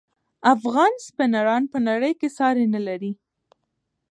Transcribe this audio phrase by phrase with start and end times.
[0.53, 3.11] افغان سپینران په نړۍ کې ساری نلري.